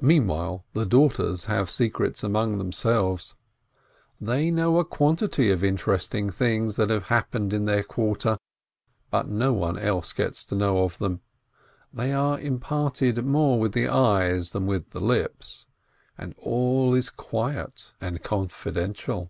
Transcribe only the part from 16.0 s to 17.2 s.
and all is